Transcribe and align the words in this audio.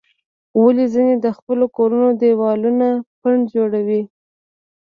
ولې 0.61 0.85
ځینې 0.93 1.13
د 1.19 1.27
خپلو 1.37 1.65
کورونو 1.77 2.07
دیوالونه 2.21 2.87
پنډ 3.21 3.41
جوړوي؟ 3.55 4.01